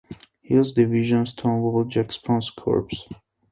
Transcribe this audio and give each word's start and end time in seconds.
Hill's 0.41 0.73
Division, 0.73 1.27
Stonewall 1.27 1.85
Jackson's 1.85 2.49
Corps. 2.49 2.89